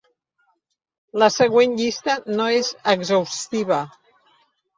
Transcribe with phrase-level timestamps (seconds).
[1.23, 3.79] La següent llista no és exhaustiva.